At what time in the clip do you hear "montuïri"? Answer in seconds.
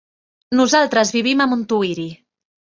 1.53-2.09